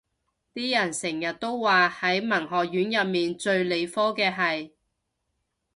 [0.55, 4.73] 啲人成日都話係文學院入面最理科嘅系